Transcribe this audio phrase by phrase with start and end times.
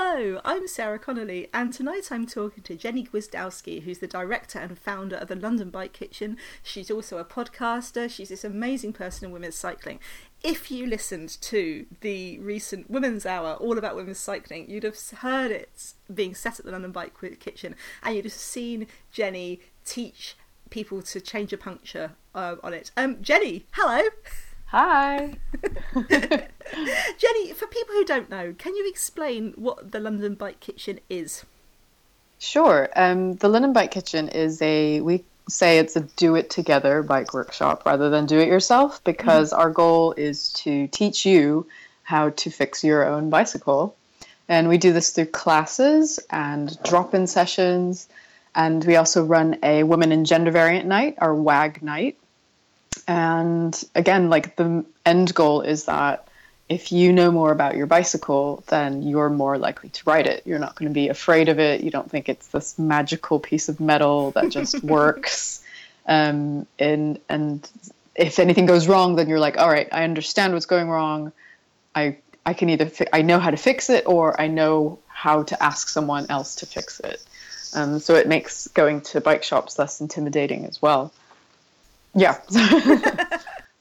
[0.00, 4.78] Hello, I'm Sarah Connolly, and tonight I'm talking to Jenni Gwiazdowski, who's the director and
[4.78, 6.36] founder of the London Bike Kitchen.
[6.62, 8.08] She's also a podcaster.
[8.08, 9.98] She's this amazing person in women's cycling.
[10.44, 15.50] If you listened to the recent Women's Hour, all about women's cycling, you'd have heard
[15.50, 17.74] it being set at the London Bike Kitchen,
[18.04, 20.36] and you'd have seen Jenni teach
[20.70, 22.92] people to change a puncture uh, on it.
[22.96, 24.02] Um, Jenni, hello.
[24.68, 25.34] Hi.
[25.94, 31.46] Jenni, for people who don't know, can you explain what the London Bike Kitchen is?
[32.38, 32.90] Sure.
[32.94, 37.32] Um, the London Bike Kitchen is a, we say it's a do it together bike
[37.32, 39.60] workshop rather than do it yourself because mm-hmm.
[39.60, 41.66] our goal is to teach you
[42.02, 43.96] how to fix your own bicycle.
[44.50, 48.06] And we do this through classes and drop in sessions.
[48.54, 52.18] And we also run a women and gender variant night, our WAG night,
[53.06, 56.28] and again, like the end goal is that
[56.68, 60.42] if you know more about your bicycle, then you're more likely to ride it.
[60.44, 61.82] You're not going to be afraid of it.
[61.82, 65.62] You don't think it's this magical piece of metal that just works.
[66.06, 67.68] Um, and and
[68.14, 71.32] if anything goes wrong, then you're like, all right, I understand what's going wrong.
[71.94, 75.44] I I can either fi- I know how to fix it, or I know how
[75.44, 77.22] to ask someone else to fix it.
[77.74, 81.12] Um, so it makes going to bike shops less intimidating as well.
[82.14, 82.38] Yeah.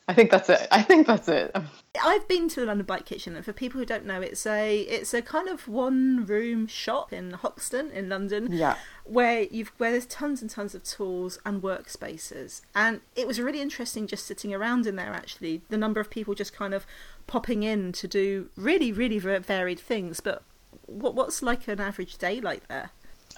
[0.09, 0.65] I think that's it.
[0.71, 1.53] I think that's it.
[2.01, 4.79] I've been to the London Bike Kitchen, and for people who don't know, it's a
[4.81, 8.47] it's a kind of one room shop in Hoxton in London.
[8.49, 8.75] Yeah.
[9.03, 13.59] Where you've where there's tons and tons of tools and workspaces, and it was really
[13.59, 15.11] interesting just sitting around in there.
[15.11, 16.85] Actually, the number of people just kind of
[17.25, 20.21] popping in to do really really varied things.
[20.21, 20.41] But
[20.85, 22.91] what what's like an average day like there?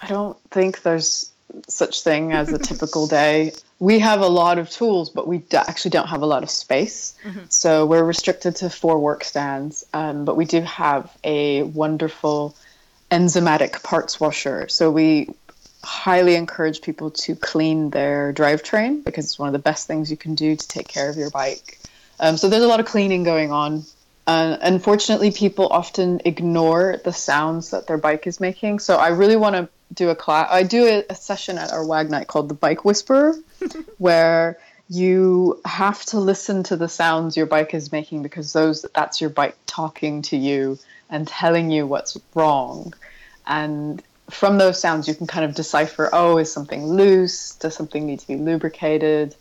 [0.03, 1.28] I don't think there's
[1.67, 3.53] such thing as a typical day.
[3.79, 7.15] We have a lot of tools, but we actually don't have a lot of space.
[7.23, 7.39] Mm-hmm.
[7.49, 12.55] So we're restricted to four work stands, um, but we do have a wonderful
[13.09, 14.67] enzymatic parts washer.
[14.69, 15.29] So we
[15.83, 20.17] highly encourage people to clean their drivetrain because it's one of the best things you
[20.17, 21.79] can do to take care of your bike.
[22.19, 23.83] Um, so there's a lot of cleaning going on.
[24.27, 28.79] Uh, unfortunately, people often ignore the sounds that their bike is making.
[28.79, 30.47] So I really want to do a class.
[30.51, 33.35] I do a, a session at our WAG night called the Bike Whisperer,
[33.97, 34.57] where
[34.89, 39.29] you have to listen to the sounds your bike is making because those that's your
[39.29, 40.79] bike talking to you
[41.09, 42.93] and telling you what's wrong.
[43.45, 47.55] And from those sounds, you can kind of decipher: oh, is something loose?
[47.55, 49.35] Does something need to be lubricated?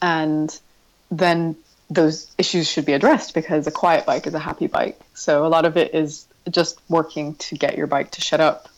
[0.00, 0.58] And
[1.10, 1.56] then
[1.90, 4.98] those issues should be addressed because a quiet bike is a happy bike.
[5.14, 8.68] So a lot of it is just working to get your bike to shut up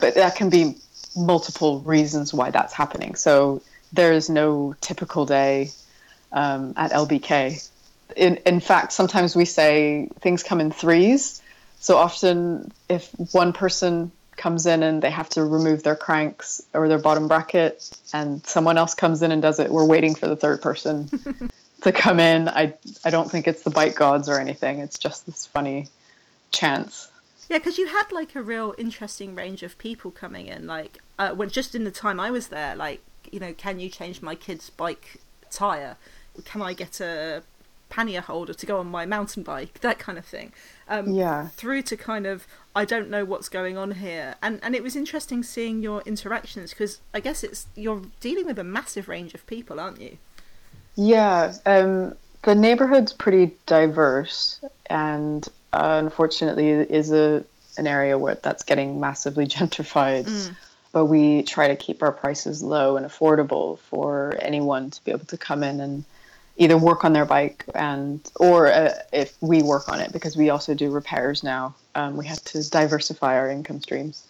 [0.00, 0.76] but that can be
[1.16, 3.14] multiple reasons why that's happening.
[3.14, 3.62] So
[3.92, 5.70] there is no typical day
[6.32, 7.68] um, at LBK.
[8.16, 11.42] In, in fact, sometimes we say things come in threes.
[11.80, 16.88] So often, if one person comes in and they have to remove their cranks or
[16.88, 20.36] their bottom bracket, and someone else comes in and does it, we're waiting for the
[20.36, 21.08] third person
[21.82, 22.48] to come in.
[22.48, 22.74] I
[23.04, 24.78] I don't think it's the bike gods or anything.
[24.78, 25.88] It's just this funny
[26.52, 27.09] chance.
[27.50, 30.68] Yeah, because you had like a real interesting range of people coming in.
[30.68, 33.02] Like, uh, when just in the time I was there, like,
[33.32, 35.16] you know, can you change my kid's bike
[35.50, 35.96] tire?
[36.44, 37.42] Can I get a
[37.88, 39.80] pannier holder to go on my mountain bike?
[39.80, 40.52] That kind of thing.
[40.88, 41.48] Um, yeah.
[41.48, 42.46] Through to kind of,
[42.76, 46.70] I don't know what's going on here, and and it was interesting seeing your interactions
[46.70, 50.18] because I guess it's you're dealing with a massive range of people, aren't you?
[50.94, 51.54] Yeah.
[51.66, 57.44] Um, the neighborhood's pretty diverse, and uh, unfortunately is a
[57.78, 60.24] an area where that's getting massively gentrified.
[60.24, 60.56] Mm.
[60.92, 65.26] But we try to keep our prices low and affordable for anyone to be able
[65.26, 66.04] to come in and
[66.56, 70.50] either work on their bike and or uh, if we work on it because we
[70.50, 71.74] also do repairs now.
[71.94, 74.24] Um, we have to diversify our income streams.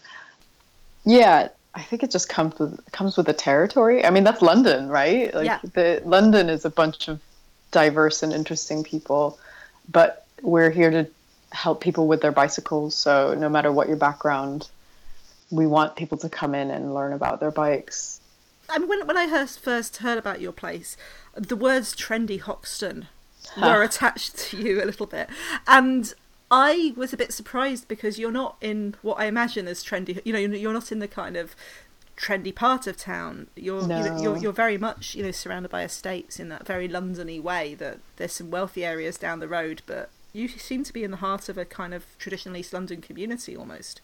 [1.04, 4.04] Yeah, I think it just comes with comes with the territory.
[4.04, 5.34] I mean, that's London, right?
[5.34, 5.60] Like yeah.
[5.62, 7.20] the London is a bunch of
[7.70, 9.38] diverse and interesting people,
[9.90, 11.06] but we're here to
[11.53, 12.94] help people with their bicycles.
[12.94, 14.69] So no matter what your background,
[15.50, 18.20] we want people to come in and learn about their bikes.
[18.69, 20.97] I mean, when, when I first heard about your place,
[21.35, 23.08] the words trendy Hoxton
[23.61, 25.29] were attached to you a little bit.
[25.67, 26.12] And
[26.50, 30.32] I was a bit surprised because you're not in what I imagine as trendy, you
[30.32, 31.56] know, you're not in the kind of
[32.17, 33.49] trendy part of town.
[33.56, 33.99] You're, no.
[33.99, 37.43] you know, you're you're very much you know surrounded by estates in that very Londony
[37.43, 37.75] way.
[37.75, 41.19] That there's some wealthy areas down the road, but you seem to be in the
[41.19, 44.00] heart of a kind of traditional East London community almost.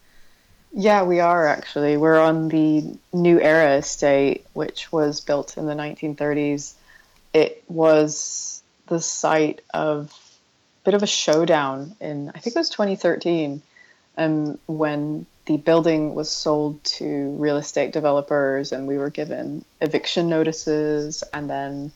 [0.73, 1.96] Yeah, we are actually.
[1.96, 6.75] We're on the New Era estate, which was built in the 1930s.
[7.32, 10.12] It was the site of
[10.82, 13.62] a bit of a showdown in, I think it was 2013.
[14.17, 19.64] And um, when the building was sold to real estate developers and we were given
[19.81, 21.93] eviction notices and then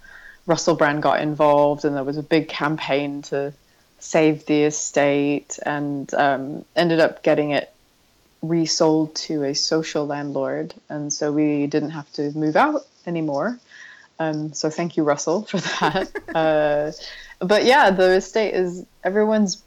[0.46, 3.52] Russell Brand got involved and there was a big campaign to
[4.00, 7.72] save the estate and um, ended up getting it
[8.42, 13.58] resold to a social landlord and so we didn't have to move out anymore
[14.18, 16.90] um, so thank you russell for that uh,
[17.44, 19.62] but yeah the estate is everyone's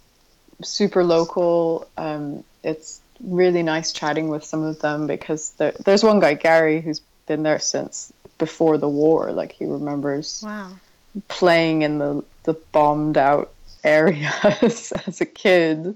[0.63, 6.19] super local um, it's really nice chatting with some of them because there, there's one
[6.19, 9.31] guy, Gary, who's been there since before the war.
[9.31, 10.71] Like he remembers wow.
[11.27, 13.53] playing in the, the bombed out
[13.83, 15.95] areas as a kid.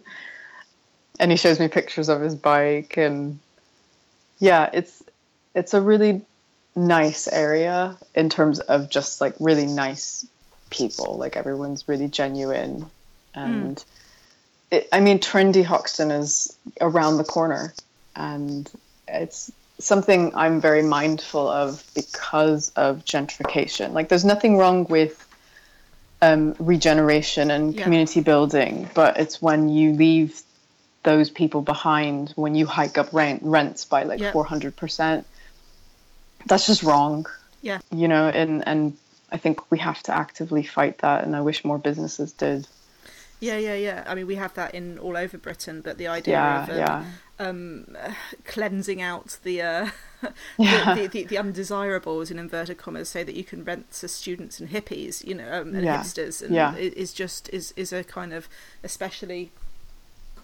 [1.19, 3.39] And he shows me pictures of his bike and
[4.39, 5.03] yeah, it's
[5.55, 6.21] it's a really
[6.75, 10.27] nice area in terms of just like really nice
[10.69, 11.17] people.
[11.17, 12.85] Like everyone's really genuine
[13.33, 13.83] and mm
[14.71, 17.73] it, I mean, trendy Hoxton is around the corner,
[18.15, 18.69] and
[19.07, 23.93] it's something I'm very mindful of because of gentrification.
[23.93, 25.26] Like, there's nothing wrong with
[26.21, 27.83] um, regeneration and yeah.
[27.83, 30.41] community building, but it's when you leave
[31.03, 35.25] those people behind, when you hike up rent rents by like four hundred percent,
[36.45, 37.25] that's just wrong.
[37.61, 38.97] Yeah, you know, and and
[39.31, 42.67] I think we have to actively fight that, and I wish more businesses did.
[43.39, 44.03] Yeah, yeah, yeah.
[44.07, 46.77] I mean, we have that in all over Britain, but the idea yeah, of um,
[46.77, 47.05] yeah.
[47.39, 47.85] Um,
[48.45, 49.89] cleansing out the, uh,
[50.57, 50.95] yeah.
[50.95, 54.69] the, the, the, undesirables in inverted commas, so that you can rent to students and
[54.69, 56.75] hippies, you know, um, and hipsters, and yeah.
[56.75, 58.47] is just is is a kind of
[58.83, 59.51] especially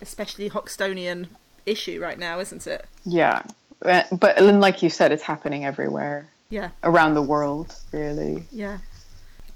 [0.02, 1.28] especially Hoxtonian
[1.66, 2.86] issue right now, isn't it?
[3.06, 3.44] Yeah,
[3.84, 6.30] uh, but like you said, it's happening everywhere.
[6.50, 8.46] Yeah, around the world, really.
[8.52, 8.80] Yeah.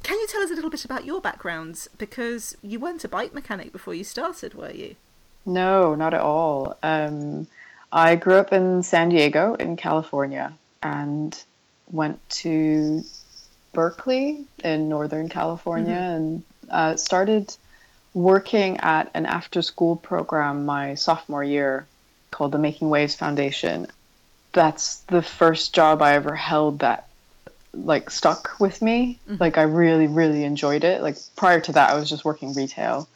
[0.04, 1.90] Can you tell us a little bit about your backgrounds?
[1.98, 4.96] Because you weren't a bike mechanic before you started, were you?
[5.48, 6.78] No, not at all.
[6.84, 7.48] Um,
[7.92, 10.54] I grew up in San Diego, in California,
[10.84, 11.42] and
[11.90, 13.04] went to
[13.74, 16.16] Berkeley in Northern California mm-hmm.
[16.16, 17.56] and uh, started
[18.14, 21.88] working at an after school program my sophomore year
[22.32, 23.88] called the Making Waves Foundation.
[24.52, 27.08] That's the first job I ever held that
[27.74, 29.20] like stuck with me.
[29.30, 29.38] Mm-hmm.
[29.40, 31.02] Like I really, really enjoyed it.
[31.02, 33.08] Like prior to that, I was just working retail,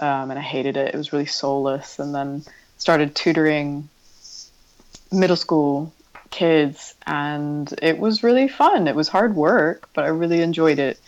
[0.00, 0.94] um, and I hated it.
[0.94, 1.98] It was really soulless.
[1.98, 2.44] And then
[2.78, 3.88] started tutoring
[5.12, 5.92] middle school
[6.30, 8.88] kids, and it was really fun.
[8.88, 10.98] It was hard work, but I really enjoyed it.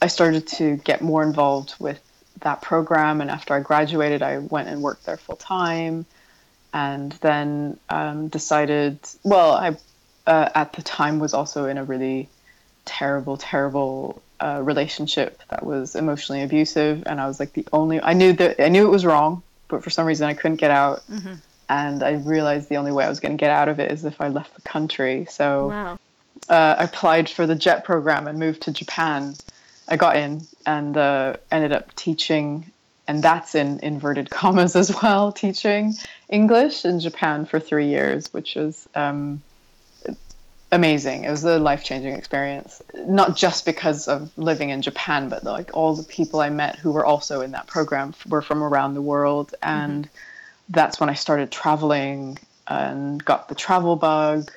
[0.00, 2.00] I started to get more involved with
[2.40, 6.06] that program, and after I graduated, I went and worked there full time.
[6.72, 9.76] And then um, decided, well, I
[10.26, 12.28] uh, at the time was also in a really
[12.84, 18.00] terrible, terrible uh, relationship that was emotionally abusive, and I was like the only.
[18.00, 20.70] I knew that I knew it was wrong, but for some reason I couldn't get
[20.70, 21.34] out, mm-hmm.
[21.68, 24.04] and I realized the only way I was going to get out of it is
[24.04, 25.26] if I left the country.
[25.28, 25.98] So wow.
[26.48, 29.34] uh, I applied for the JET program and moved to Japan.
[29.88, 32.70] I got in and uh, ended up teaching
[33.10, 35.94] and that's in inverted commas as well, teaching
[36.28, 39.42] English in Japan for three years, which was um,
[40.72, 41.24] amazing.
[41.24, 45.70] It was a life changing experience, not just because of living in Japan, but like
[45.74, 49.02] all the people I met who were also in that program were from around the
[49.02, 49.54] world.
[49.62, 50.72] And mm-hmm.
[50.72, 54.50] that's when I started traveling and got the travel bug.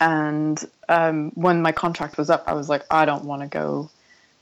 [0.00, 3.90] And um, when my contract was up, I was like, I don't want to go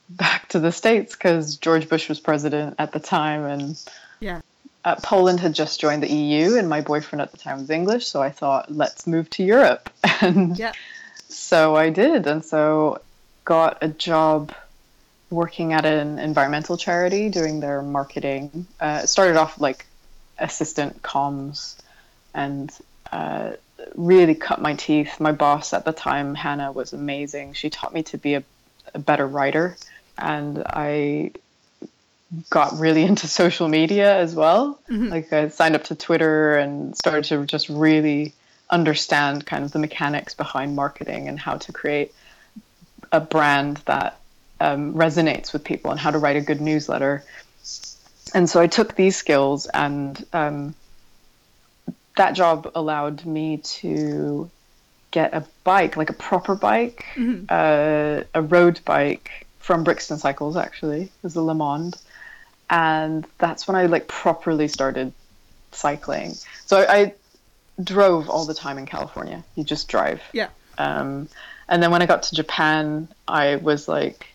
[0.09, 3.45] back to the States because George Bush was president at the time.
[3.45, 3.91] And
[4.87, 8.07] uh, Poland had just joined the EU, and my boyfriend at the time was English,
[8.07, 9.91] so I thought, let's move to Europe.
[10.23, 10.73] And yeah.
[11.29, 13.03] so I did, and so
[13.45, 14.55] got a job
[15.29, 18.67] working at an environmental charity doing their marketing.
[18.81, 19.85] Uh, started off like
[20.39, 21.77] assistant comms,
[22.33, 22.73] and
[23.13, 23.51] uh,
[23.95, 25.21] really cut my teeth.
[25.21, 27.53] My boss at the time, Hannah, was amazing.
[27.53, 28.45] She taught me to be a,
[28.95, 29.77] a better writer,
[30.17, 31.33] and I
[32.51, 34.81] got really into social media as well.
[34.91, 35.09] Mm-hmm.
[35.09, 38.35] Like I signed up to Twitter and started to just really
[38.71, 42.13] understand kind of the mechanics behind marketing and how to create
[43.13, 44.19] a brand that
[44.61, 47.25] um, resonates with people and how to write a good newsletter.
[48.35, 50.75] And so I took these skills and um,
[52.17, 54.51] that job allowed me to
[55.11, 57.45] get a bike, like a proper bike, mm-hmm.
[57.49, 61.03] uh, a road bike from Brixton Cycles, actually.
[61.03, 61.97] It was a Le Monde
[62.71, 65.13] and that's when I like properly started
[65.73, 66.35] cycling.
[66.65, 67.15] So I, I
[67.83, 69.45] drove all the time in California.
[69.55, 70.23] You just drive.
[70.33, 70.49] Yeah.
[70.79, 71.29] Um,
[71.69, 74.27] and then when I got to Japan, I was like,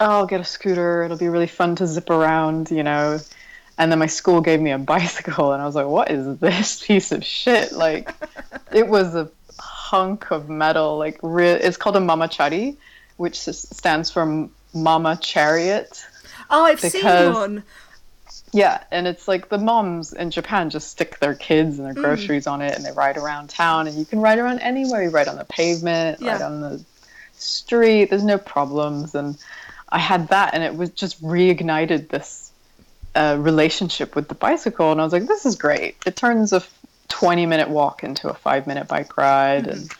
[0.00, 1.02] oh, I'll get a scooter.
[1.02, 3.20] It'll be really fun to zip around, you know.
[3.78, 6.82] And then my school gave me a bicycle, and I was like, "What is this
[6.86, 8.12] piece of shit?" Like,
[8.72, 10.98] it was a hunk of metal.
[10.98, 12.76] Like, re- it's called a mamachari,
[13.16, 16.04] which stands for Mama Chariot.
[16.50, 17.62] Oh, I've because, seen one.
[18.52, 22.02] Yeah, and it's like the moms in Japan just stick their kids and their mm.
[22.02, 22.52] groceries mm.
[22.52, 25.02] on it, and they ride around town, and you can ride around anywhere.
[25.02, 26.32] You ride on the pavement, yeah.
[26.32, 26.84] ride on the
[27.32, 28.06] street.
[28.06, 29.36] There's no problems, and
[29.88, 32.52] I had that, and it was just reignited this
[33.14, 35.96] uh, relationship with the bicycle, and I was like, this is great.
[36.06, 36.62] It turns a
[37.08, 39.72] 20 minute walk into a five minute bike ride, mm-hmm.
[39.72, 39.92] and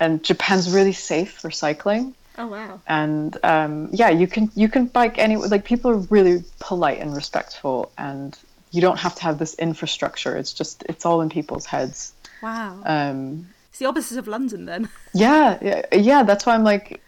[0.00, 2.14] and Japan's really safe for cycling.
[2.38, 2.80] Oh wow!
[2.86, 5.48] And um, yeah, you can you can bike anywhere.
[5.48, 8.38] Like people are really polite and respectful, and
[8.70, 10.36] you don't have to have this infrastructure.
[10.36, 12.12] It's just it's all in people's heads.
[12.42, 12.80] Wow.
[12.84, 14.88] Um, it's the opposite of London, then.
[15.14, 16.22] yeah, yeah, yeah.
[16.22, 17.00] That's why I'm like,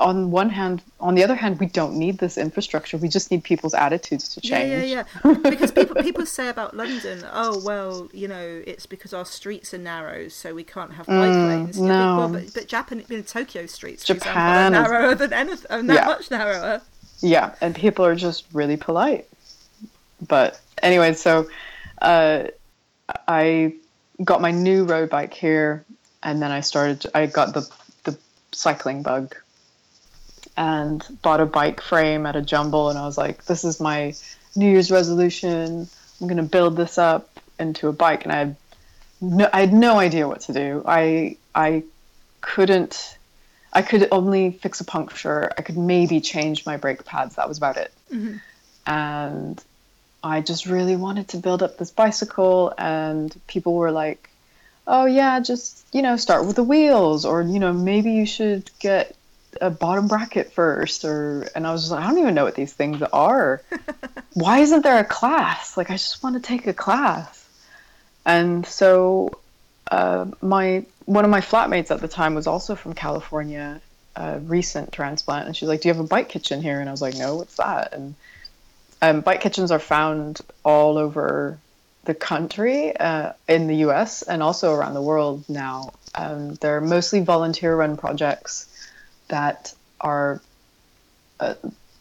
[0.00, 2.96] on one hand, on the other hand, we don't need this infrastructure.
[2.96, 4.70] We just need people's attitudes to change.
[4.70, 5.34] Yeah, yeah, yeah.
[5.42, 9.78] because people people say about London, oh well, you know, it's because our streets are
[9.78, 11.78] narrow, so we can't have bike mm, lanes.
[11.78, 15.86] No, well, but, but Japan, you know, Tokyo streets, Japan example, are narrower than anything,
[15.86, 16.06] that yeah.
[16.06, 16.80] much narrower.
[17.20, 19.28] Yeah, and people are just really polite.
[20.26, 21.48] But anyway, so
[22.00, 22.44] uh,
[23.28, 23.74] I
[24.24, 25.84] got my new road bike here,
[26.22, 27.06] and then I started.
[27.14, 27.70] I got the
[28.04, 28.18] the
[28.52, 29.36] cycling bug
[30.60, 34.12] and bought a bike frame at a jumble and I was like, this is my
[34.54, 35.88] New Year's resolution.
[36.20, 38.56] I'm gonna build this up into a bike and I had
[39.22, 40.82] no, I had no idea what to do.
[40.86, 41.84] I I
[42.42, 43.16] couldn't
[43.72, 45.50] I could only fix a puncture.
[45.56, 47.36] I could maybe change my brake pads.
[47.36, 47.90] That was about it.
[48.12, 48.36] Mm-hmm.
[48.86, 49.64] And
[50.22, 54.28] I just really wanted to build up this bicycle and people were like,
[54.86, 58.70] "Oh yeah, just, you know, start with the wheels or you know, maybe you should
[58.78, 59.16] get
[59.60, 62.54] a bottom bracket first or and I was just like, I don't even know what
[62.54, 63.62] these things are.
[64.34, 65.76] Why isn't there a class?
[65.76, 67.48] Like I just want to take a class.
[68.24, 69.40] And so
[69.90, 73.80] uh, my one of my flatmates at the time was also from California,
[74.14, 76.92] a recent transplant, and she's like, "Do you have a bike kitchen here?" And I
[76.92, 78.14] was like, "No, what's that?" And
[79.02, 81.58] um, bike kitchens are found all over
[82.04, 84.22] the country, uh, in the U.S.
[84.22, 85.92] and also around the world now.
[86.14, 88.66] Um, they're mostly volunteer-run projects
[89.30, 90.40] that are
[91.40, 91.54] uh,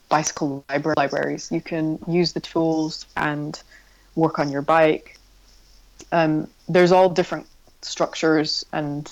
[0.09, 1.51] bicycle library libraries.
[1.51, 3.61] You can use the tools and
[4.15, 5.17] work on your bike.
[6.11, 7.47] Um, there's all different
[7.81, 9.11] structures and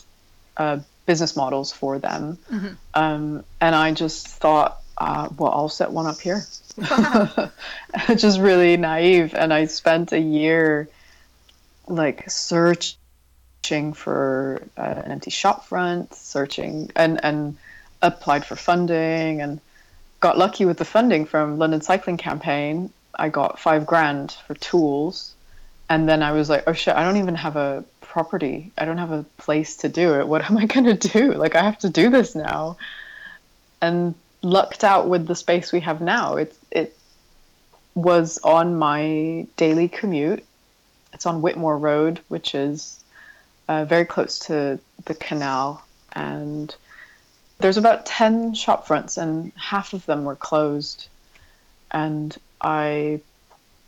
[0.58, 2.38] uh, business models for them.
[2.52, 2.74] Mm-hmm.
[2.94, 6.44] Um, and I just thought, uh, well, I'll set one up here.
[6.78, 7.50] Wow.
[8.16, 9.34] just really naive.
[9.34, 10.88] And I spent a year
[11.88, 17.58] like searching for uh, an empty shop front, searching and, and
[18.02, 19.60] applied for funding and
[20.20, 22.92] got lucky with the funding from London Cycling Campaign.
[23.18, 25.34] I got five grand for tools.
[25.90, 28.72] And then I was like, oh shit, I don't even have a property.
[28.78, 30.28] I don't have a place to do it.
[30.28, 31.34] What am I going to do?
[31.34, 32.78] Like, I have to do this now.
[33.82, 36.36] And lucked out with the space we have now.
[36.36, 36.98] It, it
[37.96, 40.44] was on my daily commute.
[41.14, 43.04] It's on Whitmore Road, which is
[43.68, 45.84] uh, very close to the canal.
[46.14, 46.76] And
[47.60, 51.08] there's about 10 shop fronts and half of them were closed.
[51.92, 53.22] And i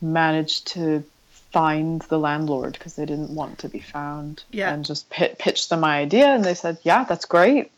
[0.01, 1.03] managed to
[1.51, 4.71] find the landlord because they didn't want to be found yeah.
[4.71, 7.71] and just pit, pitched them my idea and they said yeah that's great.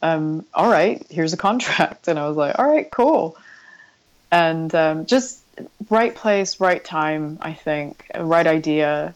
[0.00, 2.08] Um, all right here's a contract.
[2.08, 3.36] And i was like all right cool.
[4.30, 5.42] And um, just
[5.90, 9.14] right place right time i think right idea.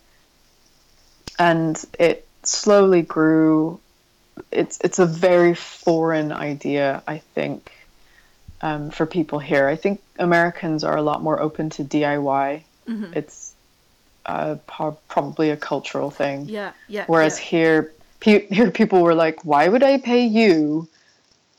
[1.39, 3.81] And it slowly grew
[4.51, 7.73] it's it's a very foreign idea, I think,
[8.61, 9.67] um, for people here.
[9.67, 12.63] I think Americans are a lot more open to DIY.
[12.89, 13.13] Mm-hmm.
[13.15, 13.55] It's
[14.27, 16.47] uh, po- probably a cultural thing.
[16.49, 17.05] Yeah, yeah.
[17.07, 17.45] Whereas yeah.
[17.47, 20.89] here, pe- here people were like, "Why would I pay you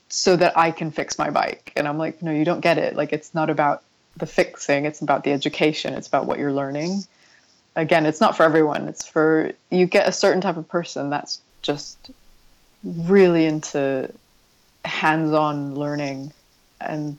[0.09, 2.95] so that I can fix my bike?" And I'm like, "No, you don't get it.
[2.95, 3.83] Like, it's not about
[4.17, 4.85] the fixing.
[4.85, 5.93] It's about the education.
[5.93, 7.05] It's about what you're learning."
[7.75, 8.87] Again, it's not for everyone.
[8.87, 12.11] It's for you get a certain type of person that's just
[12.83, 14.11] really into
[14.85, 16.33] hands-on learning
[16.81, 17.17] and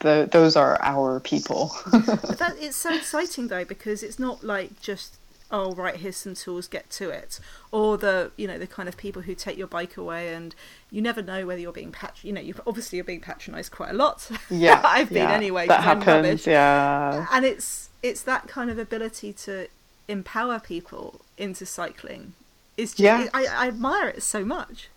[0.00, 1.74] the, those are our people.
[2.34, 5.16] That, it's so exciting though because it's not like just
[5.50, 7.40] oh right here's some tools get to it.
[7.70, 10.54] Or the you know the kind of people who take your bike away and
[10.90, 13.90] you never know whether you're being patch you know you obviously you're being patronized quite
[13.90, 14.30] a lot.
[14.50, 17.26] Yeah i've been yeah, anyway that happens yeah.
[17.32, 19.68] And it's it's that kind of ability to
[20.08, 22.34] empower people into cycling
[22.76, 23.28] is just, yeah.
[23.32, 24.88] I, I admire it so much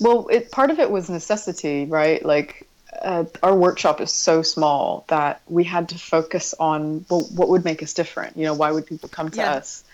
[0.00, 2.24] well, it part of it was necessity, right?
[2.24, 2.68] Like
[3.02, 7.64] uh, our workshop is so small that we had to focus on well, what would
[7.64, 8.36] make us different.
[8.36, 9.52] You know, why would people come to Yeah.
[9.52, 9.84] us?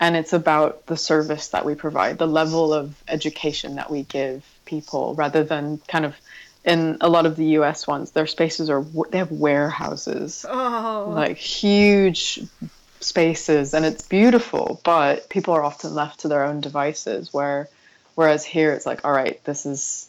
[0.00, 4.44] And it's about the service that we provide, the level of education that we give
[4.64, 6.16] people, rather than kind of
[6.64, 7.86] in a lot of the U.S.
[7.86, 12.40] ones, their spaces are they have warehouses Oh, like huge
[13.00, 17.68] spaces and it's beautiful but people are often left to their own devices where
[18.14, 20.08] whereas here it's like all right this is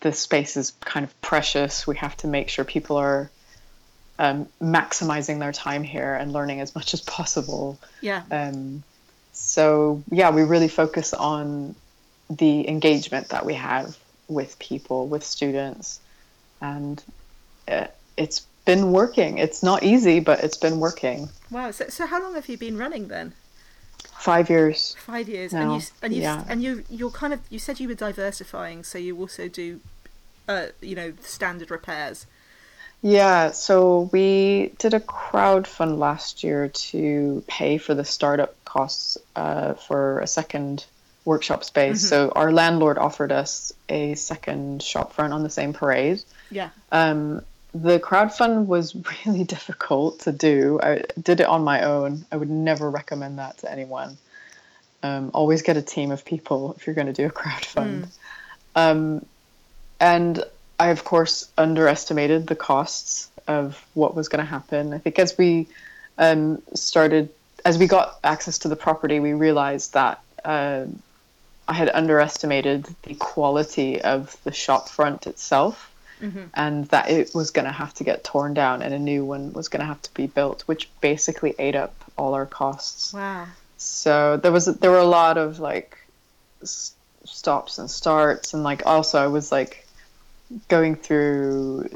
[0.00, 3.30] this space is kind of precious we have to make sure people are
[4.18, 8.22] um, maximizing their time here and learning as much as possible yeah.
[8.30, 8.82] um,
[9.32, 11.74] so yeah we really focus on
[12.30, 13.96] the engagement that we have
[14.28, 16.00] with people with students
[16.60, 17.02] and
[17.68, 21.70] uh, it's been working it's not easy but it's been working Wow.
[21.70, 23.32] So, so how long have you been running then?
[24.18, 25.52] Five years Five years.
[25.52, 26.44] And you and you yeah.
[26.48, 29.80] and you you're kind of you said you were diversifying, so you also do,
[30.48, 32.26] uh, you know, standard repairs.
[33.02, 39.18] yeah so we did a crowd fund last year to pay for the startup costs
[39.36, 40.84] uh, for a second
[41.26, 46.22] workshop space so our landlord offered us a second shop front on the same parade
[46.50, 46.70] Yeah.
[46.90, 47.42] Um,
[47.82, 48.94] the crowdfund was
[49.26, 50.80] really difficult to do.
[50.82, 52.24] I did it on my own.
[52.30, 54.16] I would never recommend that to anyone.
[55.02, 58.08] Um, always get a team of people if you're going to do a crowdfund.
[58.74, 59.24] Um,
[60.00, 60.42] and
[60.78, 64.92] I, of course, underestimated the costs of what was going to happen.
[64.92, 65.68] I think as we
[66.18, 67.30] um, started,
[67.64, 70.86] as we got access to the property, we realized that uh,
[71.68, 75.26] I had underestimated the quality of the shop front
[76.20, 79.24] itself and that it was going to have to get torn down and a new
[79.24, 83.12] one was going to have to be built, which basically ate up all our costs.
[83.12, 83.46] Wow.
[83.76, 85.98] So there was there were a lot of like
[86.62, 86.94] s-
[87.24, 89.86] stops and starts, and like also I was like
[90.68, 91.88] going through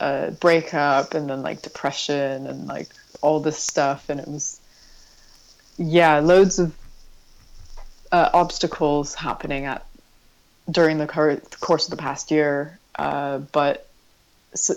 [0.00, 2.88] a breakup and then like depression and like
[3.20, 4.60] all this stuff, and it was
[5.76, 6.74] yeah, loads of
[8.12, 9.84] uh, obstacles happening at
[10.70, 13.88] during the cur- course of the past year, uh, but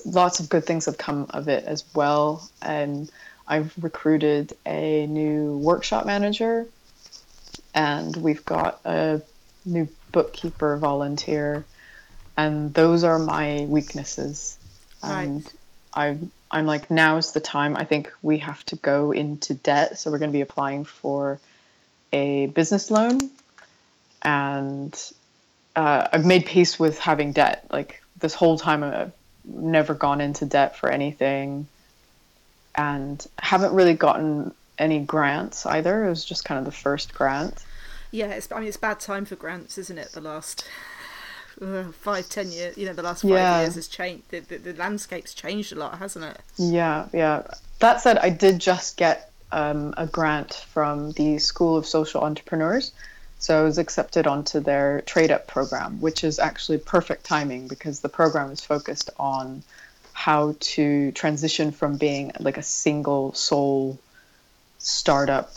[0.05, 2.49] lots of good things have come of it as well.
[2.61, 3.09] And
[3.47, 6.67] I've recruited a new workshop manager,
[7.73, 9.21] and we've got a
[9.65, 11.65] new bookkeeper volunteer,
[12.35, 14.57] and those are my weaknesses.
[15.03, 15.53] And Right.
[15.93, 16.17] I
[16.51, 17.75] I'm like now's the time.
[17.77, 21.39] I think we have to go into debt, so we're going to be applying for
[22.13, 23.19] a business loan,
[24.21, 25.11] and
[25.75, 27.65] uh, I've made peace with having debt.
[27.71, 29.11] Like this whole time, I've
[29.45, 31.67] never gone into debt for anything,
[32.75, 36.05] and haven't really gotten any grants either.
[36.05, 37.63] It was just kind of the first grant.
[38.11, 38.27] Yeah.
[38.27, 40.11] It's, I mean, it's bad time for grants, isn't it?
[40.11, 40.67] The last
[41.61, 42.77] uh, five, ten years.
[42.77, 43.61] You know, the last five Yeah.
[43.61, 44.29] years has changed.
[44.29, 46.39] The, the, the landscape's changed a lot, hasn't it?
[46.57, 47.43] Yeah, yeah.
[47.79, 52.91] That said, I did just get um, a grant from the School of Social Entrepreneurs.
[53.39, 57.99] So I was accepted onto their trade up program, which is actually perfect timing because
[57.99, 59.63] the program is focused on
[60.13, 63.99] how to transition from being like a single sole
[64.79, 65.51] startup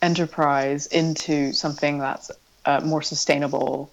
[0.00, 2.30] enterprise into something that's
[2.64, 3.90] uh, more sustainable.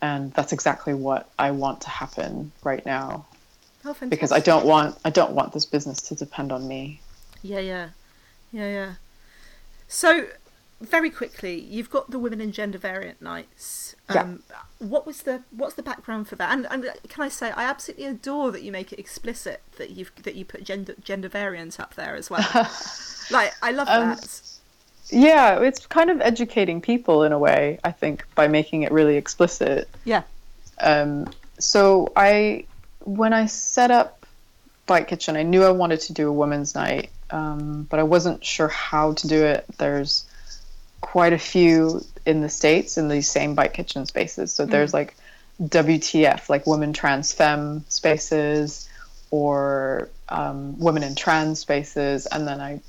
[0.00, 3.26] And that's exactly what I want to happen right now
[3.84, 7.00] Oh, because I don't want I don't want this business to depend on me.
[7.42, 7.88] Yeah, yeah,
[8.52, 8.94] yeah, yeah.
[9.86, 10.26] So,
[10.80, 13.96] very quickly, you've got the women and gender variant nights.
[14.12, 14.22] Yeah.
[14.22, 14.42] Um,
[14.78, 16.52] What was the what's the background for that?
[16.52, 20.12] And, and can I say I absolutely adore that you make it explicit that you've
[20.22, 22.46] that you put gender gender variant up there as well.
[23.30, 24.42] like I love Um, that.
[25.10, 29.16] Yeah, it's kind of educating people in a way, I think, by making it really
[29.16, 29.88] explicit.
[30.04, 30.22] Yeah.
[30.80, 32.66] Um, so I,
[33.00, 34.26] when I set up
[34.86, 38.44] Bike Kitchen, I knew I wanted to do a women's night, um, but I wasn't
[38.44, 39.64] sure how to do it.
[39.78, 40.26] There's
[41.00, 44.52] quite a few in the states in these same bike Kitchen spaces.
[44.52, 45.16] So there's like
[45.62, 48.88] WTF, like Women Trans Femme spaces,
[49.30, 52.80] or um, Women in Trans spaces, and then I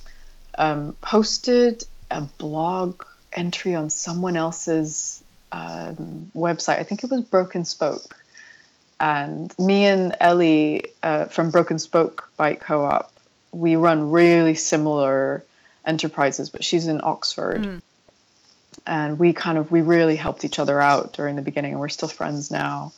[0.57, 6.79] um, posted a blog entry on someone else's um, website.
[6.79, 8.15] I think it was Broken Spoke.
[8.99, 13.13] And me and Ellie uh, from Broken Spoke Bike Co op,
[13.51, 15.43] we run really similar
[15.85, 17.81] enterprises, but she's in Oxford.
[18.85, 21.89] And we kind of, we really helped each other out during the beginning, and we're
[21.89, 22.93] still friends now.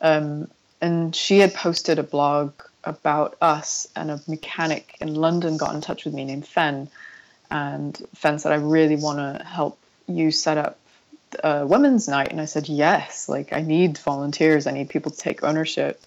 [0.00, 0.48] Um,
[0.80, 2.52] and she had posted a blog
[2.84, 6.88] about us, and a mechanic in London got in touch with me named Fen.
[7.50, 10.78] And Fen said, I really want to help you set up
[11.42, 12.30] a women's night.
[12.30, 14.66] And I said, yes, like I need volunteers.
[14.66, 16.00] I need people to take ownership.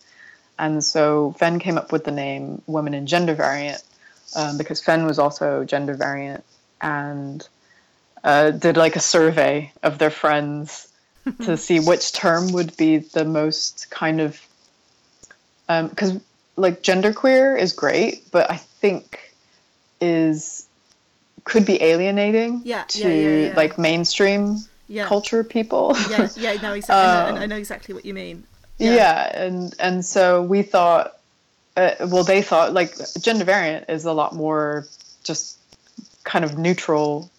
[0.60, 3.84] and so Fen came up with the name Women in Gender Variant
[4.36, 6.44] um, because Fen was also gender variant
[6.82, 7.48] and
[8.24, 10.88] uh, did like a survey of their friends
[11.44, 14.40] to see which term would be the most kind of
[15.68, 16.22] because um,
[16.56, 19.34] like genderqueer is great, but I think
[20.00, 20.66] is
[21.44, 25.06] could be alienating Yeah, to yeah, yeah, like mainstream Yeah.
[25.06, 25.96] culture people.
[26.10, 26.96] Yeah, yeah, no, exactly.
[26.96, 28.44] I, know, I Um, know exactly what you mean.
[28.78, 29.32] yeah.
[29.36, 31.18] and and so we thought,
[31.76, 34.86] uh, well, they thought like gender variant is a lot more
[35.24, 35.58] just
[36.24, 37.30] kind of neutral,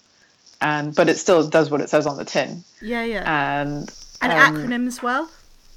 [0.60, 3.60] and but it still does what it says on the tin, Yeah, yeah.
[3.62, 3.90] and
[4.20, 5.30] An um, acronym as well.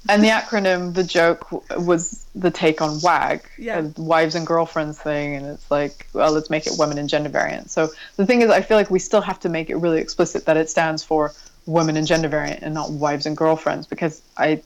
[0.08, 1.46] and the acronym, the joke
[1.78, 3.82] was the take on WAG, Yeah.
[3.96, 7.70] wives and girlfriends thing, and it's like, well, let's make it women and gender variant.
[7.70, 10.46] So the thing is, I feel like we still have to make it really explicit
[10.46, 11.32] that it stands for
[11.66, 14.62] women and gender variant and not wives and girlfriends, because I,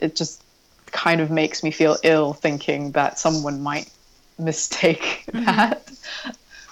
[0.00, 0.42] it just
[0.86, 3.90] kind of makes me feel ill thinking that someone might
[4.38, 5.86] mistake that.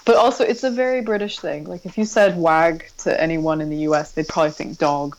[0.09, 1.65] But also, it's a very British thing.
[1.65, 5.15] Like if you said WAG to anyone in the US, they'd probably think dog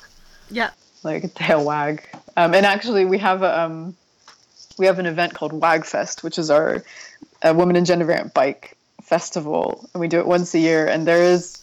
[0.51, 0.71] Yeah.
[1.05, 2.03] like a tail wag.
[2.37, 3.97] Um, and actually, we have a um,
[4.79, 6.83] we have an event called Wagfest, which is our
[7.41, 10.89] uh, Women and Gender Variant Bike Festival, and we do it once a year.
[10.89, 11.63] And there is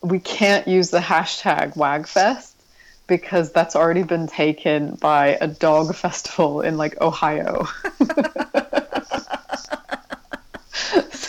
[0.00, 2.52] we can't use the hashtag Wagfest
[3.08, 7.66] because that's already been taken by a dog festival in like Ohio.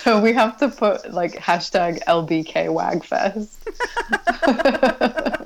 [0.10, 3.58] so we have to put like hashtag LBK Wagfest.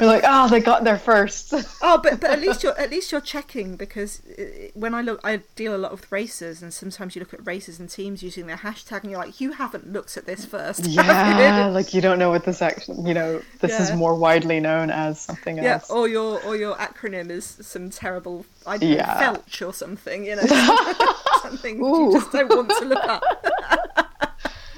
[0.00, 1.52] Like, oh, they got there first.
[1.82, 5.20] Oh, but but at least you're at least you're checking because uh, when I look,
[5.24, 8.46] I deal a lot with races, and sometimes you look at races and teams using
[8.46, 10.86] their hashtag, and you're like, you haven't looked at this first.
[10.86, 14.60] Yeah, you?" like you don't know what this actually, you know, this is more widely
[14.60, 15.90] known as something Yeah, else.
[15.90, 19.20] or your or your acronym is some terrible I don't Yeah.
[19.34, 20.42] felch or something, you know,
[21.42, 23.22] something you just don't want to look up.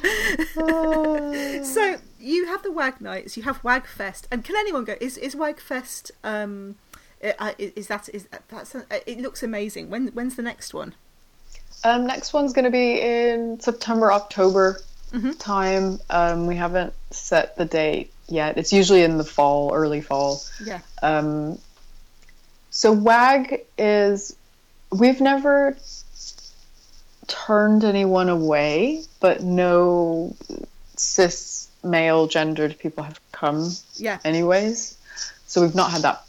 [1.65, 4.95] So you have the Wag Nights, you have Wag Fest, and can anyone go?
[5.01, 6.11] Is is Wag Fest?
[6.23, 6.77] Um,
[7.59, 9.21] is that is that, that's it?
[9.21, 9.91] Looks amazing.
[9.91, 10.95] When when's the next one?
[11.85, 14.81] Um, next one's going to be in September, October
[15.12, 15.33] Mm-hmm.
[15.33, 15.99] time.
[16.09, 18.57] Um, we haven't set the date yet.
[18.57, 20.41] It's usually in the fall, early fall.
[20.65, 21.59] Yeah, Um,
[22.71, 24.35] so WAG is,
[24.91, 25.77] we've never
[27.27, 30.35] turned anyone away, but no
[30.97, 34.97] cis male gendered people have come yeah, anyways.
[35.47, 36.25] So we've not had that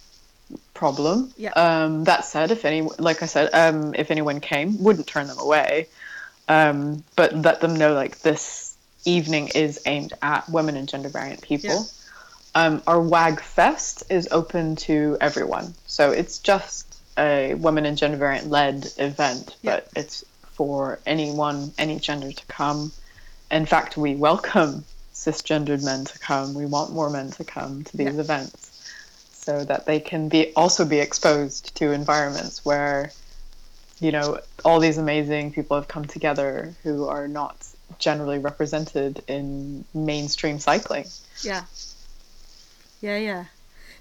[0.73, 1.34] problem.
[1.38, 1.51] Yeah.
[1.51, 5.39] Um, that said, if any, like I said, um, if anyone came, wouldn't turn them
[5.39, 5.88] away,
[6.49, 8.75] um, but let them know like this
[9.06, 11.69] evening is aimed at women and gender variant people.
[11.69, 11.84] Yeah.
[12.56, 18.17] Um, our WAG Fest is open to everyone, so it's just a women and gender
[18.17, 19.75] variant led event, Yeah.
[19.75, 22.91] but it's for anyone, any gender to come.
[23.51, 26.53] In fact, we welcome cisgendered men to come.
[26.53, 28.21] We want more men to come to these Yeah.
[28.21, 28.71] events
[29.33, 33.11] so that they can be also be exposed to environments where
[33.99, 37.55] you know all these amazing people have come together who are not
[37.99, 41.05] generally represented in mainstream cycling.
[41.43, 41.65] yeah,
[43.01, 43.45] yeah, yeah.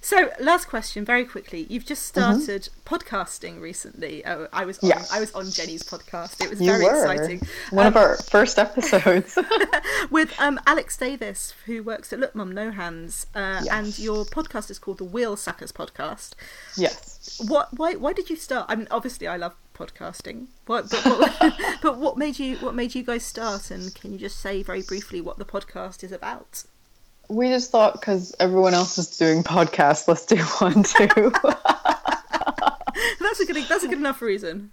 [0.05, 1.65] So, last question, very quickly.
[1.71, 4.27] You've just started podcasting recently.
[4.27, 5.15] Oh, I was on, Mm-hmm.
[5.15, 6.43] I was on Jenni's podcast.
[6.43, 7.41] It was You very were exciting.
[7.71, 9.39] one of Um, our first episodes.
[10.11, 13.69] with um, Alex Davis, who works at Look Mum No Hands, uh, Yes.
[13.71, 16.33] and your podcast is called the Wheel Suckers Podcast.
[16.77, 17.41] yes.
[17.47, 17.69] What?
[17.79, 17.95] Why?
[17.95, 18.67] Why did you start?
[18.69, 20.47] I mean, obviously, I love podcasting.
[20.67, 20.91] What?
[20.91, 22.57] But what, but what made you?
[22.57, 23.71] What made you guys start?
[23.71, 26.65] And can you just say very briefly what the podcast is about?
[27.33, 31.33] We just thought because everyone else is doing podcasts, let's do one too.
[33.21, 33.65] That's a good.
[33.69, 34.71] That's a good enough reason.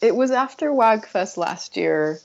[0.00, 2.18] it was after Wagfest last year.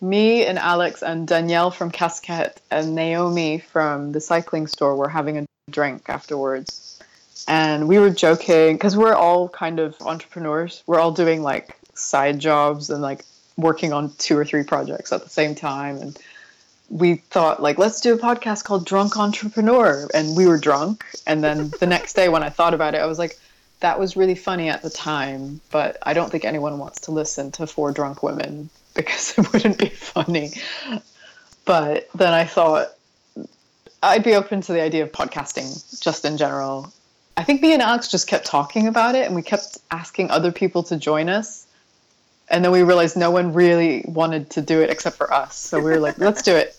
[0.00, 5.38] Me and Alex and Danielle from Casquette and Naomi from the cycling store were having
[5.38, 7.00] a drink afterwards.
[7.46, 10.82] And we were joking because we're all kind of entrepreneurs.
[10.86, 13.24] We're all doing like side jobs and like
[13.56, 15.98] working on two or three projects at the same time.
[15.98, 16.18] And
[16.90, 20.08] we thought like let's do a podcast called Drunk Entrepreneur.
[20.14, 21.04] And we were drunk.
[21.26, 23.38] And then the next day when I thought about it, I was like,
[23.80, 27.52] that was really funny at the time, but I don't think anyone wants to listen
[27.52, 30.52] to four drunk women because it wouldn't be funny.
[31.64, 32.88] But then I thought
[34.02, 36.92] I'd be open to the idea of podcasting just in general.
[37.36, 40.52] I think me and Alex just kept talking about it and we kept asking other
[40.52, 41.63] people to join us.
[42.48, 45.56] And then we realized no one really wanted to do it except for us.
[45.56, 46.78] So we were like, let's do it.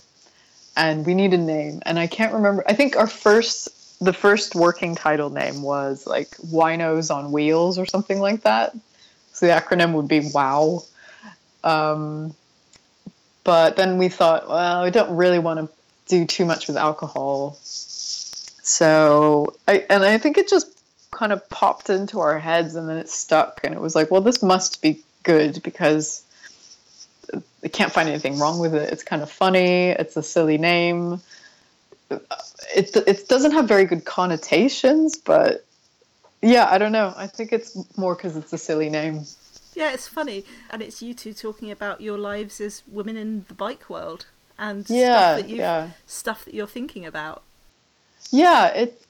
[0.76, 1.82] And we need a name.
[1.84, 2.62] And I can't remember.
[2.66, 3.68] I think our first
[4.00, 8.76] the first working title name was like Winos on Wheels or something like that.
[9.32, 10.82] So the acronym would be WOW.
[11.64, 12.34] Um,
[13.44, 15.68] but then we thought, well, we don't really want to
[16.08, 17.58] do too much with alcohol.
[17.62, 20.68] So, I, and I think it just
[21.10, 23.60] kind of popped into our heads and then it stuck.
[23.64, 26.22] And it was like, well, this must be good because
[27.64, 28.92] I can't find anything wrong with it.
[28.92, 29.88] It's kind of funny.
[29.88, 31.20] It's a silly name.
[32.08, 35.66] It, it doesn't have very good connotations, but
[36.40, 37.12] yeah, I don't know.
[37.16, 39.24] I think it's more because it's a silly name.
[39.74, 43.54] Yeah, it's funny, and it's you two talking about your lives as women in the
[43.54, 45.90] bike world and yeah, stuff that you yeah.
[46.06, 47.42] stuff that you're thinking about.
[48.30, 49.02] Yeah, it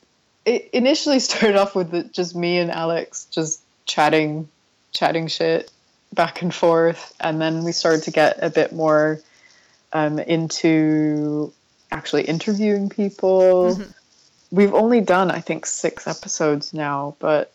[0.46, 4.48] it initially started off with just me and Alex just chatting,
[4.92, 5.70] chatting shit
[6.16, 9.20] back and forth, and then we started to get a bit more
[9.92, 11.52] um, into
[11.92, 13.76] actually interviewing people.
[13.76, 13.92] Mhm.
[14.50, 17.52] We've only done, I think, six episodes now, but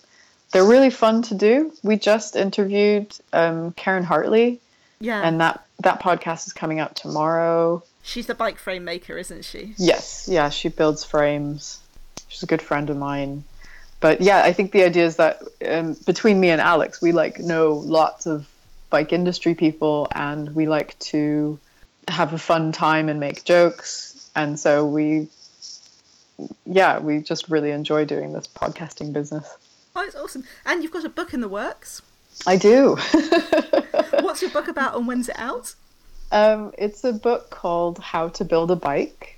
[0.52, 1.74] they're really fun to do.
[1.84, 4.60] We just interviewed um, Caren Hartley,
[5.00, 7.84] Yeah, and that that podcast is coming out tomorrow.
[8.04, 9.74] she's a bike frame maker, isn't she?
[9.78, 11.80] Yes, yeah, she builds frames.
[12.28, 13.44] She's a good friend of mine.
[14.00, 17.40] But yeah, I think the idea is that um, between me and Alex, we like
[17.40, 18.48] know lots of
[18.92, 21.60] bike industry people, and we like to
[22.08, 24.30] have a fun time and make jokes.
[24.36, 25.30] And so we,
[26.66, 29.58] yeah, we just really enjoy doing this podcasting business.
[29.96, 30.44] Oh, it's awesome!
[30.66, 32.04] And you've got a book in the works.
[32.46, 32.96] I do.
[34.22, 35.74] What's your book about, and when's it out?
[36.32, 39.38] um, it's a book called How to Build a Bike.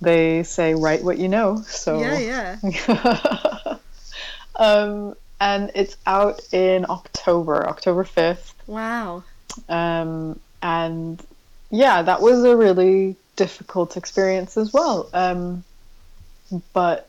[0.00, 1.62] They say write what you know.
[1.66, 3.78] So Yeah, yeah.
[4.56, 8.52] um, and it's out in October, October 5th.
[8.66, 9.24] Wow.
[9.68, 11.24] Um, and
[11.70, 15.08] yeah, that was a really difficult experience as well.
[15.12, 15.64] Um,
[16.72, 17.08] but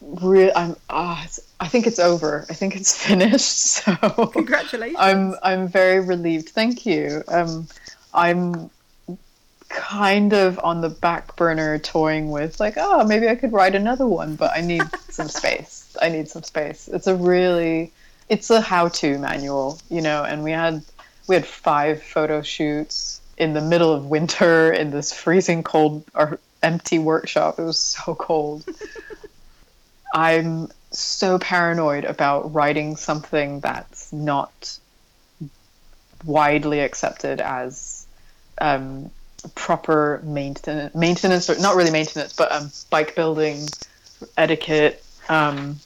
[0.00, 1.26] re- I'm, ah,
[1.60, 2.46] I think it's over.
[2.48, 3.56] I think it's finished.
[3.56, 3.94] So
[4.32, 4.96] Congratulations.
[4.98, 6.50] I'm I'm very relieved.
[6.50, 7.22] Thank you.
[7.28, 7.68] Um,
[8.12, 8.70] I'm
[9.68, 14.06] kind of on the back burner toying with like, oh, maybe I could write another
[14.06, 15.96] one, but I need some space.
[16.00, 16.88] I need some space.
[16.88, 17.92] It's a really
[18.28, 20.82] it's a how-to manual, you know, and we had
[21.28, 26.38] we had five photo shoots in the middle of winter in this freezing cold or
[26.62, 27.58] empty workshop.
[27.58, 28.64] It was so cold.
[30.14, 34.78] I'm so paranoid about writing something that's not
[36.24, 38.06] widely accepted as
[38.58, 39.10] um,
[39.54, 43.68] proper maintenance, maintenance or not really maintenance, but um, bike building
[44.36, 45.76] etiquette um,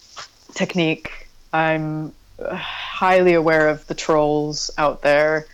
[0.54, 1.28] technique.
[1.52, 2.12] I'm
[2.50, 5.46] highly aware of the trolls out there,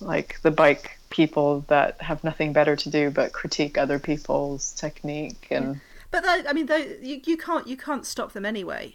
[0.00, 5.46] like the bike people that have nothing better to do but critique other people's technique
[5.50, 5.80] and.
[6.10, 8.94] But that, I mean, they, you, you can't you can't stop them anyway.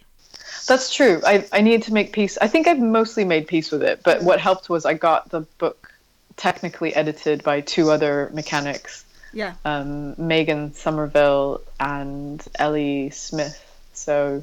[0.66, 1.20] That's true.
[1.26, 2.38] I, I need to make peace.
[2.40, 5.42] I think I've mostly made peace with it, but what helped was I got the
[5.58, 5.92] book
[6.36, 9.54] technically edited by two other mechanics, Yeah.
[9.64, 13.58] um, Megan Somerville and Ellie Smith.
[13.92, 14.42] So,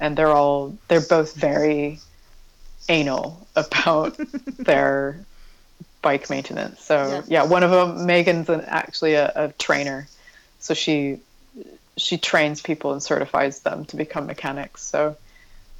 [0.00, 2.00] and they're all they're both very
[2.88, 4.16] anal about
[4.58, 5.18] their
[6.02, 6.82] bike maintenance.
[6.82, 7.22] So Yeah.
[7.26, 10.06] yeah, one of them, Megan's an, actually a, a trainer,
[10.58, 11.20] so she
[11.96, 14.82] she trains people and certifies them to become mechanics.
[14.82, 15.16] So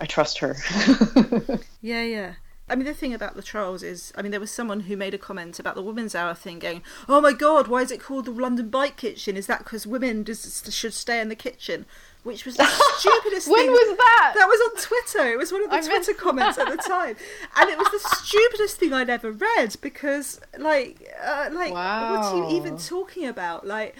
[0.00, 0.56] I trust her.
[1.82, 2.34] Yeah, yeah.
[2.68, 5.14] I mean, the thing about the trolls is, I mean, there was someone who made
[5.14, 8.24] a comment about the women's hour thing, going, "Oh my God, why is it called
[8.24, 9.36] the London Bike Kitchen?
[9.36, 11.86] Is that because women just should stay in the kitchen?"
[12.26, 13.70] Which was the stupidest when thing.
[13.70, 14.32] was that?
[14.36, 15.32] That was on Twitter.
[15.32, 17.14] It was one of the I Twitter missed comments at the time,
[17.56, 22.36] and it was the stupidest thing I'd ever read because, like, uh, like, what are
[22.36, 23.64] you even talking about?
[23.64, 23.94] Like,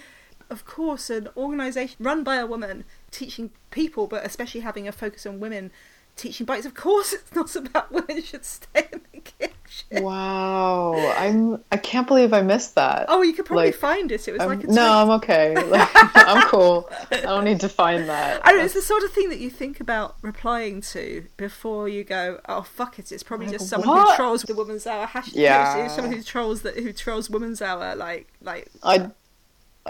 [0.49, 5.25] of course, an organisation run by a woman teaching people, but especially having a focus
[5.25, 5.71] on women
[6.17, 6.65] teaching bikes.
[6.65, 10.03] Of course, it's not about women should stay in the kitchen.
[10.03, 13.05] wow, I'm I can't believe I missed that.
[13.09, 14.27] Oh, you could probably Like, find it.
[14.27, 14.79] It was Um, like no, tweet.
[14.79, 15.55] I'm okay.
[15.67, 16.89] Like, I'm cool.
[17.11, 18.41] I don't need to find that.
[18.43, 22.03] I know, it's the sort of thing that you think about replying to before you
[22.03, 25.31] go, oh fuck it, it's probably just someone who trolls the woman's hour hashtag.
[25.35, 25.87] Yeah.
[25.87, 29.11] Someone who trolls that who trolls woman's hour, like like I'd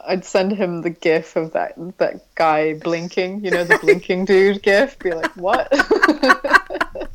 [0.05, 4.61] I'd send him the gif of that that guy blinking, you know, the blinking dude
[4.61, 4.97] gif.
[4.99, 5.73] Be like, what?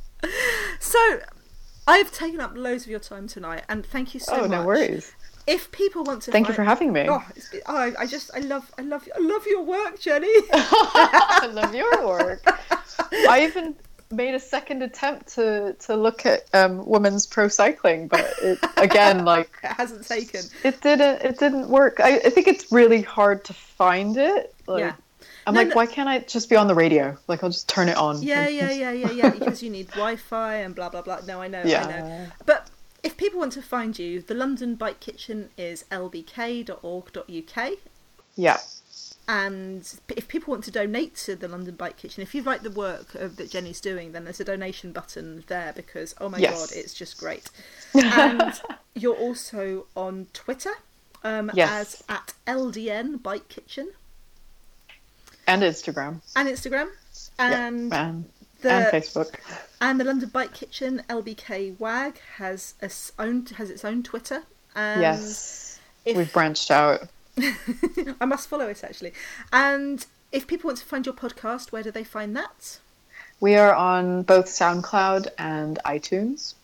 [0.81, 1.21] so.
[1.85, 4.51] I've taken up loads of your time tonight, and thank you so oh, much.
[4.51, 5.13] no worries.
[5.49, 7.07] If people want to, Thank you for having me.
[7.09, 7.21] Oh,
[7.67, 10.33] oh, I I just, I love, I love, I love your work, Jenni.
[10.53, 12.41] I love your work.
[13.29, 13.75] I even
[14.13, 19.25] made a second attempt to to look at um, women's pro cycling, but it, again,
[19.35, 20.43] like it hasn't taken.
[20.63, 22.01] it didn't it didn't work.
[22.01, 24.55] I, I think it's really hard to find it.
[24.67, 24.95] Like Yeah.
[25.45, 25.75] I'm No, like, no.
[25.75, 27.19] why can't I just be on the radio?
[27.27, 28.23] Like, I'll just turn it on.
[28.23, 29.31] Yeah, yeah, yeah, yeah, yeah.
[29.39, 31.19] Because you need Wi-Fi and blah blah blah.
[31.27, 31.69] No, I know, I know.
[31.69, 32.27] Yeah.
[32.47, 32.69] But
[33.03, 37.73] if people want to find you, the London Bike Kitchen is lbk.org.uk.
[38.37, 38.59] Yeah.
[39.35, 42.71] And if people want to donate to the London Bike Kitchen, if you like the
[42.71, 46.53] work of, that Jenni's doing, then there's a donation button there because oh my Yes.
[46.71, 47.49] god, it's just great.
[47.95, 48.61] And
[48.95, 50.73] you're also on Twitter
[51.25, 51.71] um, Yes.
[51.71, 53.93] as at LDN Bike Kitchen
[55.47, 56.21] And Instagram.
[56.37, 56.89] and Instagram
[57.39, 59.37] and And, the and Facebook.
[59.81, 64.43] and the London Bike Kitchen LBK WAG has its own has its own Twitter.
[64.75, 65.79] And yes.
[66.05, 67.09] We've branched out.
[68.21, 69.13] I must follow it actually.
[69.53, 72.79] And if people want to find your podcast, where do they find that?
[73.41, 76.55] We are on both SoundCloud and iTunes.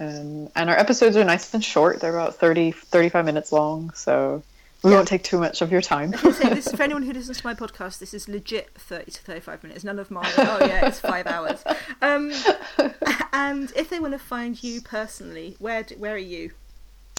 [0.00, 2.00] Um, and our episodes are nice and short.
[2.00, 4.42] They're about 30, 35 minutes long, so
[4.82, 4.96] we Yeah.
[4.96, 6.12] won't take too much of your time.
[6.16, 9.62] So this, for anyone who listens to my podcast, this is legit 30 to 35
[9.62, 9.84] minutes.
[9.84, 10.30] None of mine.
[10.38, 11.62] Oh, yeah, it's five hours.
[12.00, 12.32] Um,
[13.32, 16.50] and if they want to find you personally, where do, where are you?